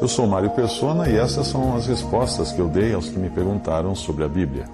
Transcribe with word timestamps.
Eu 0.00 0.08
sou 0.08 0.26
Mário 0.26 0.50
Persona 0.50 1.08
e 1.08 1.16
essas 1.16 1.46
são 1.46 1.76
as 1.76 1.86
respostas 1.86 2.50
que 2.50 2.58
eu 2.58 2.68
dei 2.68 2.92
aos 2.92 3.08
que 3.08 3.18
me 3.18 3.30
perguntaram 3.30 3.94
sobre 3.94 4.24
a 4.24 4.28
Bíblia. 4.28 4.64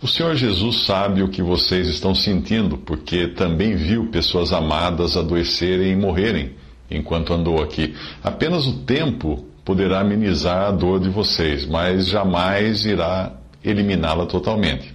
O 0.00 0.06
Senhor 0.06 0.34
Jesus 0.36 0.86
sabe 0.86 1.22
o 1.22 1.28
que 1.28 1.42
vocês 1.42 1.88
estão 1.88 2.14
sentindo, 2.14 2.78
porque 2.78 3.28
também 3.28 3.74
viu 3.74 4.06
pessoas 4.06 4.52
amadas 4.52 5.16
adoecerem 5.16 5.92
e 5.92 5.96
morrerem 5.96 6.54
enquanto 6.90 7.34
andou 7.34 7.62
aqui. 7.62 7.94
Apenas 8.22 8.66
o 8.66 8.78
tempo 8.84 9.44
poderá 9.64 10.00
amenizar 10.00 10.68
a 10.68 10.70
dor 10.70 11.00
de 11.00 11.10
vocês, 11.10 11.66
mas 11.66 12.06
jamais 12.06 12.86
irá 12.86 13.32
eliminá-la 13.64 14.24
totalmente. 14.26 14.94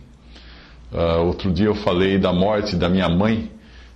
Uh, 0.91 1.25
outro 1.25 1.51
dia 1.51 1.67
eu 1.67 1.75
falei 1.75 2.17
da 2.17 2.33
morte 2.33 2.75
da 2.75 2.89
minha 2.89 3.09
mãe 3.09 3.51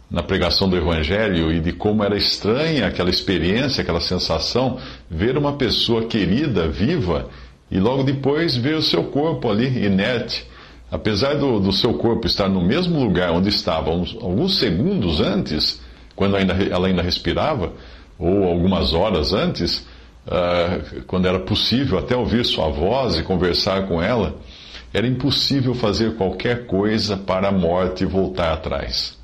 na 0.09 0.21
pregação 0.21 0.69
do 0.69 0.77
Evangelho 0.77 1.51
e 1.51 1.59
de 1.59 1.71
como 1.71 2.03
era 2.03 2.15
estranha 2.15 2.87
aquela 2.87 3.09
experiência, 3.09 3.81
aquela 3.81 4.01
sensação, 4.01 4.77
ver 5.09 5.37
uma 5.37 5.53
pessoa 5.53 6.05
querida, 6.05 6.67
viva, 6.67 7.27
e 7.69 7.79
logo 7.79 8.03
depois 8.03 8.55
ver 8.55 8.75
o 8.75 8.81
seu 8.81 9.05
corpo 9.05 9.49
ali, 9.49 9.85
inerte. 9.85 10.45
Apesar 10.91 11.35
do, 11.35 11.59
do 11.59 11.71
seu 11.71 11.95
corpo 11.95 12.27
estar 12.27 12.47
no 12.47 12.61
mesmo 12.61 12.99
lugar 13.03 13.31
onde 13.31 13.49
estava 13.49 13.89
uns, 13.89 14.15
alguns 14.21 14.57
segundos 14.59 15.19
antes, 15.19 15.81
quando 16.15 16.35
ainda, 16.35 16.53
ela 16.53 16.87
ainda 16.87 17.01
respirava, 17.01 17.73
ou 18.17 18.43
algumas 18.45 18.93
horas 18.93 19.33
antes, 19.33 19.79
uh, 20.27 21.01
quando 21.07 21.27
era 21.27 21.39
possível 21.39 21.97
até 21.97 22.15
ouvir 22.15 22.45
sua 22.45 22.69
voz 22.69 23.17
e 23.17 23.23
conversar 23.23 23.87
com 23.87 24.01
ela, 24.01 24.35
era 24.93 25.05
impossível 25.05 25.73
fazer 25.73 26.15
qualquer 26.15 26.67
coisa 26.67 27.17
para 27.17 27.49
a 27.49 27.51
morte 27.51 28.05
voltar 28.05 28.53
atrás. 28.53 29.17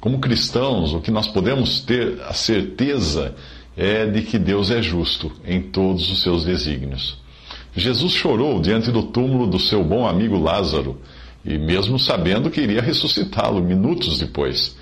Como 0.00 0.18
cristãos, 0.18 0.92
o 0.92 1.00
que 1.00 1.10
nós 1.10 1.26
podemos 1.26 1.80
ter 1.80 2.20
a 2.22 2.32
certeza 2.32 3.34
é 3.76 4.06
de 4.06 4.22
que 4.22 4.38
Deus 4.38 4.70
é 4.70 4.80
justo 4.80 5.32
em 5.44 5.60
todos 5.60 6.10
os 6.10 6.22
seus 6.22 6.44
desígnios. 6.44 7.18
Jesus 7.74 8.12
chorou 8.12 8.60
diante 8.60 8.90
do 8.90 9.02
túmulo 9.02 9.46
do 9.46 9.58
seu 9.58 9.84
bom 9.84 10.06
amigo 10.06 10.38
Lázaro, 10.38 10.98
e 11.44 11.58
mesmo 11.58 11.98
sabendo 11.98 12.50
que 12.50 12.60
iria 12.60 12.80
ressuscitá-lo 12.80 13.62
minutos 13.62 14.18
depois. 14.18 14.76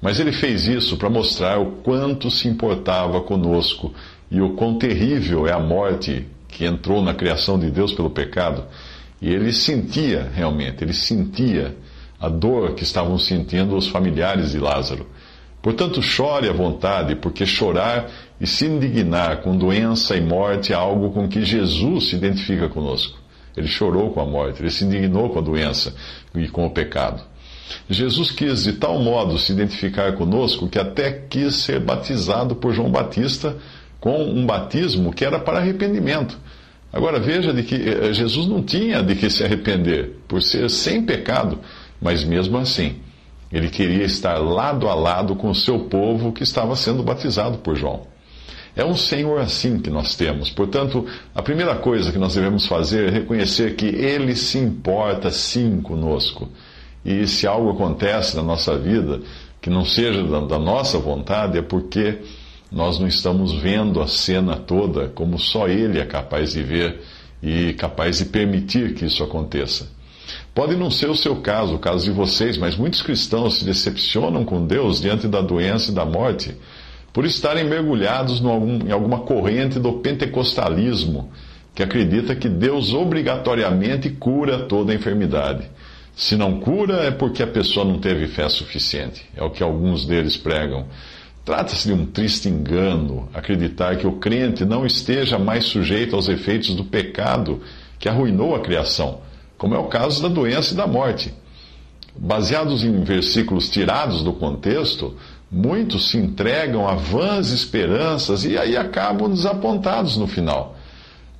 Mas 0.00 0.20
ele 0.20 0.32
fez 0.32 0.66
isso 0.66 0.96
para 0.96 1.08
mostrar 1.08 1.58
o 1.58 1.72
quanto 1.82 2.30
se 2.30 2.46
importava 2.46 3.22
conosco 3.22 3.92
e 4.30 4.40
o 4.40 4.50
quão 4.50 4.78
terrível 4.78 5.46
é 5.46 5.52
a 5.52 5.58
morte 5.58 6.26
que 6.46 6.66
entrou 6.66 7.02
na 7.02 7.14
criação 7.14 7.58
de 7.58 7.70
Deus 7.70 7.92
pelo 7.92 8.10
pecado. 8.10 8.64
E 9.20 9.32
ele 9.32 9.52
sentia 9.52 10.30
realmente, 10.34 10.84
ele 10.84 10.92
sentia 10.92 11.74
a 12.24 12.28
dor 12.28 12.74
que 12.74 12.82
estavam 12.82 13.18
sentindo 13.18 13.76
os 13.76 13.86
familiares 13.88 14.52
de 14.52 14.58
Lázaro. 14.58 15.06
Portanto, 15.60 16.02
chore 16.02 16.48
à 16.48 16.52
vontade, 16.52 17.16
porque 17.16 17.46
chorar 17.46 18.10
e 18.40 18.46
se 18.46 18.66
indignar 18.66 19.42
com 19.42 19.56
doença 19.56 20.16
e 20.16 20.20
morte 20.20 20.72
é 20.72 20.76
algo 20.76 21.10
com 21.10 21.28
que 21.28 21.44
Jesus 21.44 22.08
se 22.08 22.16
identifica 22.16 22.68
conosco. 22.68 23.18
Ele 23.56 23.66
chorou 23.66 24.10
com 24.10 24.20
a 24.20 24.26
morte, 24.26 24.62
ele 24.62 24.70
se 24.70 24.84
indignou 24.84 25.30
com 25.30 25.38
a 25.38 25.42
doença 25.42 25.94
e 26.34 26.48
com 26.48 26.66
o 26.66 26.70
pecado. 26.70 27.22
Jesus 27.88 28.30
quis 28.30 28.64
de 28.64 28.74
tal 28.74 28.98
modo 28.98 29.38
se 29.38 29.52
identificar 29.52 30.12
conosco 30.14 30.68
que 30.68 30.78
até 30.78 31.10
quis 31.12 31.56
ser 31.56 31.80
batizado 31.80 32.54
por 32.56 32.72
João 32.72 32.90
Batista 32.90 33.56
com 34.00 34.22
um 34.22 34.44
batismo 34.44 35.12
que 35.12 35.24
era 35.24 35.38
para 35.38 35.58
arrependimento. 35.58 36.38
Agora 36.92 37.18
veja 37.18 37.52
de 37.52 37.62
que 37.62 37.74
eh, 37.74 38.12
Jesus 38.12 38.46
não 38.46 38.62
tinha 38.62 39.02
de 39.02 39.16
que 39.16 39.28
se 39.28 39.42
arrepender 39.42 40.12
por 40.28 40.42
ser 40.42 40.70
sem 40.70 41.02
pecado. 41.02 41.58
Mas 42.00 42.24
mesmo 42.24 42.58
assim, 42.58 42.96
ele 43.52 43.68
queria 43.68 44.04
estar 44.04 44.38
lado 44.38 44.88
a 44.88 44.94
lado 44.94 45.36
com 45.36 45.50
o 45.50 45.54
seu 45.54 45.80
povo 45.80 46.32
que 46.32 46.42
estava 46.42 46.74
sendo 46.76 47.02
batizado 47.02 47.58
por 47.58 47.76
João. 47.76 48.02
É 48.76 48.84
um 48.84 48.96
Senhor 48.96 49.40
assim 49.40 49.78
que 49.78 49.88
nós 49.88 50.16
temos. 50.16 50.50
Portanto, 50.50 51.06
a 51.32 51.40
primeira 51.40 51.76
coisa 51.76 52.10
que 52.10 52.18
nós 52.18 52.34
devemos 52.34 52.66
fazer 52.66 53.08
é 53.08 53.10
reconhecer 53.10 53.76
que 53.76 53.86
Ele 53.86 54.34
se 54.34 54.58
importa 54.58 55.30
sim 55.30 55.80
conosco. 55.80 56.48
E 57.04 57.26
se 57.28 57.46
algo 57.46 57.70
acontece 57.70 58.34
na 58.34 58.42
nossa 58.42 58.76
vida 58.76 59.20
que 59.60 59.70
não 59.70 59.84
seja 59.84 60.24
da, 60.24 60.40
da 60.40 60.58
nossa 60.58 60.98
vontade, 60.98 61.56
é 61.56 61.62
porque 61.62 62.18
nós 62.72 62.98
não 62.98 63.06
estamos 63.06 63.52
vendo 63.52 64.00
a 64.00 64.08
cena 64.08 64.56
toda 64.56 65.08
como 65.08 65.38
só 65.38 65.68
Ele 65.68 66.00
é 66.00 66.04
capaz 66.04 66.52
de 66.52 66.62
ver 66.62 67.00
e 67.40 67.72
capaz 67.74 68.18
de 68.18 68.24
permitir 68.24 68.94
que 68.94 69.04
isso 69.04 69.22
aconteça. 69.22 69.93
Pode 70.54 70.76
não 70.76 70.90
ser 70.90 71.10
o 71.10 71.16
seu 71.16 71.36
caso, 71.36 71.74
o 71.74 71.78
caso 71.78 72.04
de 72.04 72.10
vocês, 72.10 72.56
mas 72.56 72.76
muitos 72.76 73.02
cristãos 73.02 73.58
se 73.58 73.64
decepcionam 73.64 74.44
com 74.44 74.64
Deus 74.66 75.00
diante 75.00 75.26
da 75.26 75.40
doença 75.40 75.90
e 75.90 75.94
da 75.94 76.04
morte 76.04 76.54
por 77.12 77.24
estarem 77.24 77.64
mergulhados 77.64 78.40
em 78.40 78.90
alguma 78.90 79.20
corrente 79.20 79.78
do 79.78 79.94
pentecostalismo 79.94 81.30
que 81.74 81.82
acredita 81.82 82.34
que 82.34 82.48
Deus 82.48 82.92
obrigatoriamente 82.92 84.10
cura 84.10 84.60
toda 84.66 84.94
enfermidade. 84.94 85.68
Se 86.14 86.36
não 86.36 86.60
cura, 86.60 87.02
é 87.02 87.10
porque 87.10 87.42
a 87.42 87.46
pessoa 87.46 87.84
não 87.84 87.98
teve 87.98 88.28
fé 88.28 88.48
suficiente. 88.48 89.24
É 89.36 89.42
o 89.42 89.50
que 89.50 89.62
alguns 89.62 90.06
deles 90.06 90.36
pregam. 90.36 90.86
Trata-se 91.44 91.88
de 91.88 91.94
um 91.94 92.06
triste 92.06 92.48
engano 92.48 93.28
acreditar 93.34 93.96
que 93.96 94.06
o 94.06 94.12
crente 94.12 94.64
não 94.64 94.86
esteja 94.86 95.38
mais 95.38 95.64
sujeito 95.64 96.14
aos 96.14 96.28
efeitos 96.28 96.74
do 96.74 96.84
pecado 96.84 97.60
que 97.98 98.08
arruinou 98.08 98.54
a 98.54 98.60
criação 98.60 99.20
como 99.56 99.74
é 99.74 99.78
o 99.78 99.84
caso 99.84 100.22
da 100.22 100.28
doença 100.28 100.74
e 100.74 100.76
da 100.76 100.86
morte. 100.86 101.32
Baseados 102.16 102.84
em 102.84 103.02
versículos 103.02 103.68
tirados 103.68 104.22
do 104.22 104.32
contexto, 104.32 105.16
muitos 105.50 106.10
se 106.10 106.16
entregam 106.16 106.88
a 106.88 106.94
vãs 106.94 107.50
esperanças 107.50 108.44
e 108.44 108.56
aí 108.56 108.76
acabam 108.76 109.30
desapontados 109.30 110.16
no 110.16 110.26
final. 110.26 110.76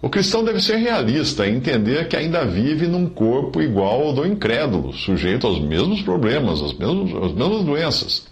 O 0.05 0.11
cristão 0.11 0.45
deve 0.45 0.61
ser 0.61 0.77
realista 0.77 1.47
e 1.47 1.55
entender 1.55 2.09
que 2.09 2.17
ainda 2.17 2.45
vive 2.45 2.87
num 2.87 3.07
corpo 3.07 3.63
igual 3.63 4.09
ao 4.09 4.13
do 4.13 4.27
incrédulo, 4.27 4.93
sujeito 4.93 5.47
aos 5.47 5.59
mesmos 5.61 6.03
problemas, 6.03 6.61
às 6.61 6.75
mesmas, 6.75 7.25
às 7.25 7.33
mesmas 7.33 7.65
doenças. 7.65 8.27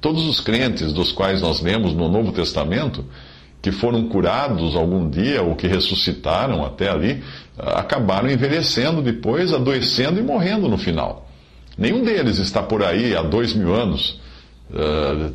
Todos 0.00 0.26
os 0.26 0.40
crentes 0.40 0.92
dos 0.92 1.12
quais 1.12 1.42
nós 1.42 1.60
lemos 1.60 1.92
no 1.92 2.08
Novo 2.08 2.32
Testamento 2.32 3.04
que 3.62 3.70
foram 3.70 4.08
curados 4.08 4.74
algum 4.74 5.08
dia, 5.08 5.40
ou 5.40 5.54
que 5.54 5.68
ressuscitaram 5.68 6.64
até 6.64 6.90
ali, 6.90 7.22
acabaram 7.56 8.28
envelhecendo 8.28 9.00
depois, 9.00 9.52
adoecendo 9.52 10.18
e 10.18 10.22
morrendo 10.22 10.68
no 10.68 10.76
final. 10.76 11.28
Nenhum 11.78 12.02
deles 12.02 12.38
está 12.38 12.60
por 12.60 12.82
aí 12.82 13.16
há 13.16 13.22
dois 13.22 13.54
mil 13.54 13.72
anos 13.72 14.20
uh, 14.70 15.32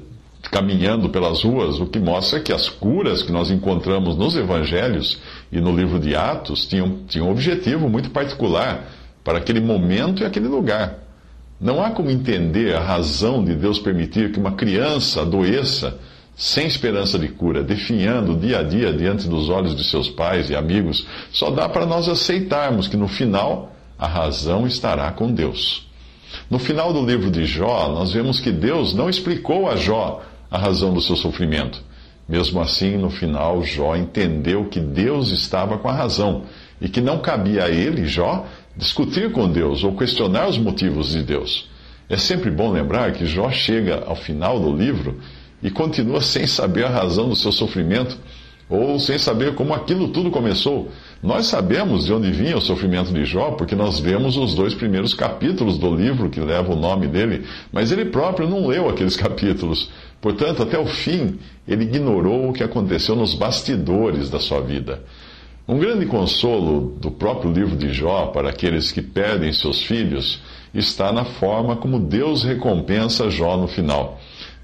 caminhando 0.52 1.10
pelas 1.10 1.44
ruas, 1.44 1.80
o 1.80 1.88
que 1.88 2.00
mostra 2.00 2.42
que 2.42 2.52
as 2.52 2.68
curas 2.68 3.24
que 3.24 3.32
nós 3.32 3.50
encontramos 3.50 4.16
nos 4.18 4.36
evangelhos 4.36 5.20
e 5.52 5.60
no 5.60 5.76
livro 5.76 6.00
de 6.00 6.16
Atos 6.16 6.68
tinham, 6.68 7.00
tinham 7.08 7.28
um 7.28 7.32
objetivo 7.32 7.90
muito 7.90 8.10
particular 8.10 8.88
para 9.24 9.38
aquele 9.38 9.60
momento 9.62 10.22
e 10.22 10.26
aquele 10.26 10.48
lugar. 10.48 11.00
Não 11.60 11.84
há 11.84 11.92
como 11.92 12.12
entender 12.12 12.76
a 12.76 12.82
razão 12.82 13.44
de 13.44 13.56
Deus 13.56 13.80
permitir 13.80 14.32
que 14.32 14.40
uma 14.40 14.52
criança 14.52 15.22
adoeça 15.22 15.98
sem 16.38 16.68
esperança 16.68 17.18
de 17.18 17.28
cura, 17.30 17.64
definhando 17.64 18.38
dia 18.38 18.60
a 18.60 18.64
dia 18.64 18.94
diante 18.94 19.28
dos 19.28 19.50
olhos 19.50 19.76
de 19.76 19.84
seus 19.84 20.08
pais 20.08 20.52
e 20.52 20.56
amigos, 20.56 21.08
só 21.32 21.50
dá 21.50 21.68
para 21.68 21.84
nós 21.84 22.08
aceitarmos 22.08 22.88
que 22.88 22.96
no 22.96 23.08
final 23.08 23.76
a 23.98 24.06
razão 24.06 24.68
estará 24.68 25.12
com 25.12 25.32
Deus. 25.32 25.88
No 26.48 26.60
final 26.60 26.94
do 26.94 27.04
livro 27.04 27.32
de 27.32 27.44
Jó, 27.48 27.90
nós 27.90 28.14
vemos 28.14 28.40
que 28.40 28.52
Deus 28.52 28.94
não 28.94 29.10
explicou 29.10 29.68
a 29.68 29.76
Jó 29.76 30.22
a 30.52 30.60
razão 30.60 30.94
do 30.94 31.02
seu 31.02 31.16
sofrimento. 31.16 31.82
Mesmo 32.30 32.62
assim, 32.62 32.98
no 32.98 33.10
final, 33.10 33.64
Jó 33.64 33.96
entendeu 33.96 34.66
que 34.66 34.80
Deus 34.80 35.32
estava 35.32 35.80
com 35.80 35.90
a 35.90 35.94
razão 35.94 36.44
e 36.80 36.88
que 36.88 37.02
não 37.02 37.18
cabia 37.18 37.64
a 37.64 37.70
ele, 37.70 38.06
Jó, 38.06 38.46
discutir 38.76 39.32
com 39.32 39.50
Deus 39.50 39.84
ou 39.84 39.96
questionar 39.96 40.48
os 40.48 40.58
motivos 40.60 41.14
de 41.14 41.24
Deus. 41.24 41.68
É 42.08 42.16
sempre 42.16 42.52
bom 42.52 42.72
lembrar 42.72 43.12
que 43.14 43.26
Jó 43.26 43.50
chega 43.50 44.04
ao 44.06 44.16
final 44.16 44.60
do 44.60 44.72
livro 44.72 45.20
e 45.62 45.70
continua 45.72 46.22
sem 46.22 46.46
saber 46.46 46.86
a 46.86 46.90
razão 46.90 47.30
do 47.30 47.36
seu 47.36 47.52
sofrimento 47.52 48.18
ou 48.70 49.00
sem 49.00 49.18
saber 49.18 49.56
como 49.56 49.74
aquilo 49.74 50.10
tudo 50.10 50.30
começou. 50.30 50.92
Nós 51.24 51.48
sabemos 51.48 52.06
de 52.06 52.14
onde 52.14 52.32
vinha 52.32 52.58
o 52.58 52.62
sofrimento 52.62 53.14
de 53.14 53.24
Jó, 53.24 53.52
porque 53.52 53.76
nós 53.76 54.00
vemos 54.00 54.36
os 54.36 54.54
dois 54.54 54.74
primeiros 54.74 55.14
capítulos 55.14 55.78
do 55.78 55.94
livro 55.96 56.30
que 56.30 56.40
leva 56.40 56.74
o 56.74 56.76
nome 56.76 57.08
dele, 57.08 57.46
mas 57.72 57.92
ele 57.92 58.06
próprio 58.06 58.48
não 58.48 58.68
leu 58.68 58.90
aqueles 58.90 59.16
capítulos. 59.16 59.90
Portanto, 60.20 60.64
até 60.64 60.78
o 60.78 60.86
fim, 60.86 61.40
ele 61.68 61.86
ignorou 61.86 62.50
o 62.50 62.54
que 62.54 62.64
aconteceu 62.64 63.16
nos 63.16 63.34
bastidores 63.34 64.30
da 64.30 64.40
sua 64.40 64.60
vida. 64.60 65.02
Um 65.68 65.80
grande 65.80 66.06
consolo 66.06 66.98
do 67.00 67.12
próprio 67.12 67.52
livro 67.52 67.76
de 67.76 67.94
Jó 67.94 68.28
para 68.28 68.50
aqueles 68.50 68.92
que 68.92 69.02
perdem 69.02 69.52
seus 69.54 69.82
filhos 69.82 70.42
está 70.74 71.12
na 71.12 71.26
forma 71.26 71.76
como 71.76 72.00
Deus 72.00 72.44
recompensa 72.44 73.30
Jó 73.30 73.58
no 73.58 73.68
final. 73.68 74.20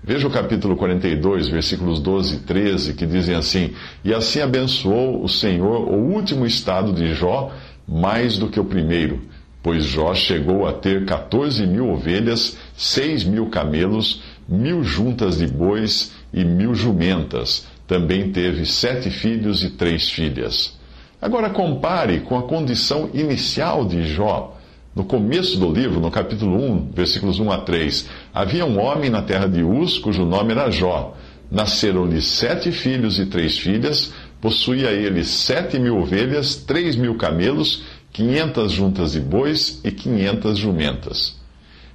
Veja 0.06 0.28
o 0.28 0.32
capítulo 0.32 0.76
42, 0.76 1.48
versículos 1.48 2.02
12 2.02 2.36
e 2.36 2.40
13, 2.40 2.94
que 2.94 3.06
dizem 3.06 3.36
assim: 3.36 3.74
E 4.04 4.14
assim 4.14 4.42
abençoou 4.42 5.24
o 5.24 5.30
Senhor 5.30 5.88
o 5.88 5.96
último 5.96 6.46
estado 6.46 6.92
de 6.92 7.14
Jó 7.14 7.54
mais 7.88 8.38
do 8.38 8.50
que 8.50 8.60
o 8.60 8.66
primeiro, 8.66 9.22
pois 9.62 9.86
Jó 9.86 10.14
chegou 10.14 10.68
a 10.68 10.74
ter 10.74 11.06
14 11.06 11.66
mil 11.66 11.90
ovelhas, 11.90 12.58
6 12.76 13.24
mil 13.24 13.48
camelos, 13.48 14.22
mil 14.48 14.84
juntas 14.84 15.38
de 15.38 15.48
bois 15.48 16.12
e 16.34 16.44
mil 16.44 16.76
jumentas. 16.76 17.66
Também 17.88 18.30
teve 18.30 18.66
sete 18.66 19.10
filhos 19.10 19.64
e 19.64 19.70
três 19.70 20.10
filhas. 20.10 20.78
Agora 21.22 21.50
compare 21.50 22.20
com 22.20 22.38
a 22.38 22.44
condição 22.44 23.10
inicial 23.14 23.86
de 23.86 24.04
Jó. 24.04 24.58
No 24.96 25.04
começo 25.04 25.58
do 25.58 25.72
livro, 25.72 26.00
no 26.00 26.12
capítulo 26.12 26.56
1, 26.56 26.92
versículos 26.92 27.40
1 27.40 27.52
a 27.52 27.58
3, 27.58 28.08
havia 28.34 28.66
um 28.66 28.80
homem 28.80 29.10
na 29.10 29.22
terra 29.22 29.48
de 29.48 29.64
Uz, 29.64 29.98
cujo 29.98 30.26
nome 30.26 30.52
era 30.52 30.72
Jó. 30.72 31.16
Nasceram-lhe 31.52 32.22
sete 32.22 32.72
filhos 32.72 33.20
e 33.20 33.28
três 33.28 33.60
filhas, 33.60 34.12
possuía 34.42 34.92
ele 34.92 35.24
sete 35.24 35.78
mil 35.78 35.98
ovelhas, 36.00 36.56
três 36.56 36.96
mil 36.96 37.16
camelos, 37.16 37.84
quinhentas 38.12 38.72
juntas 38.72 39.12
de 39.12 39.20
bois 39.20 39.80
e 39.84 39.92
quinhentas 39.92 40.58
jumentas. 40.58 41.40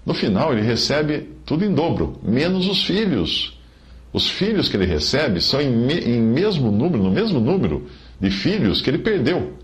No 0.06 0.14
final, 0.14 0.52
ele 0.52 0.62
recebe 0.62 1.29
tudo 1.44 1.64
em 1.64 1.75
dobro, 1.75 2.20
menos 2.23 2.69
os 2.69 2.85
filhos. 2.85 3.58
Os 4.12 4.31
filhos 4.31 4.69
que 4.69 4.76
ele 4.76 4.87
recebe 4.87 5.40
são 5.40 5.61
em, 5.61 5.69
me, 5.69 5.94
em 5.99 6.23
mesmo 6.23 6.70
número, 6.70 7.02
no 7.02 7.11
mesmo 7.11 7.40
número 7.40 7.87
de 8.20 8.31
filhos 8.31 8.81
que 8.81 8.88
ele 8.88 8.99
perdeu 8.99 9.58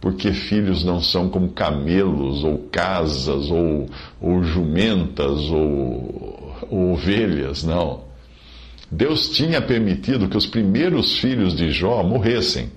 porque 0.00 0.32
filhos 0.32 0.84
não 0.84 1.00
são 1.00 1.28
como 1.28 1.48
camelos, 1.48 2.44
ou 2.44 2.58
casas, 2.70 3.50
ou, 3.50 3.88
ou 4.20 4.42
jumentas, 4.42 5.38
ou, 5.50 6.56
ou 6.70 6.92
ovelhas, 6.92 7.64
não. 7.64 8.00
Deus 8.90 9.28
tinha 9.30 9.60
permitido 9.60 10.28
que 10.28 10.36
os 10.36 10.46
primeiros 10.46 11.18
filhos 11.18 11.54
de 11.54 11.70
Jó 11.70 12.02
morressem, 12.02 12.70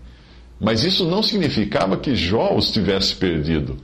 mas 0.59 0.83
isso 0.83 1.05
não 1.05 1.23
significava 1.23 1.97
que 1.97 2.15
Jó 2.15 2.55
os 2.55 2.71
tivesse 2.71 3.15
perdido. 3.15 3.77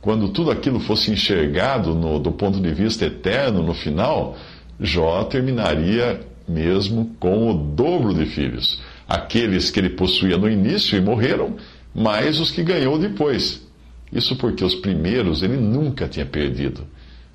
Quando 0.00 0.30
tudo 0.30 0.50
aquilo 0.50 0.80
fosse 0.80 1.10
enxergado 1.10 1.94
no, 1.94 2.18
do 2.18 2.32
ponto 2.32 2.58
de 2.60 2.72
vista 2.72 3.04
eterno 3.04 3.62
no 3.62 3.74
final, 3.74 4.36
Jó 4.80 5.22
terminaria 5.24 6.20
mesmo 6.48 7.14
com 7.20 7.50
o 7.50 7.54
dobro 7.54 8.14
de 8.14 8.26
filhos. 8.26 8.80
Aqueles 9.06 9.70
que 9.70 9.78
ele 9.78 9.90
possuía 9.90 10.38
no 10.38 10.48
início 10.48 10.96
e 10.96 11.00
morreram, 11.00 11.56
mais 11.94 12.40
os 12.40 12.50
que 12.50 12.62
ganhou 12.62 12.98
depois. 12.98 13.66
Isso 14.12 14.36
porque 14.36 14.64
os 14.64 14.74
primeiros 14.74 15.42
ele 15.42 15.56
nunca 15.56 16.08
tinha 16.08 16.26
perdido. 16.26 16.86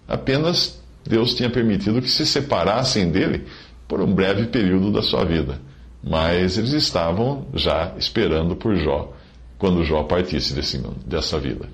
Apenas 0.07 0.81
Deus 1.03 1.33
tinha 1.33 1.49
permitido 1.49 2.01
que 2.01 2.09
se 2.09 2.25
separassem 2.25 3.11
dele 3.11 3.45
por 3.87 4.01
um 4.01 4.13
breve 4.13 4.47
período 4.47 4.91
da 4.91 5.01
sua 5.01 5.23
vida. 5.23 5.59
Mas 6.03 6.57
eles 6.57 6.73
estavam 6.73 7.47
já 7.53 7.93
esperando 7.97 8.55
por 8.55 8.75
Jó, 8.75 9.13
quando 9.57 9.83
Jó 9.83 10.03
partisse 10.03 10.53
desse, 10.53 10.77
dessa 11.05 11.39
vida. 11.39 11.67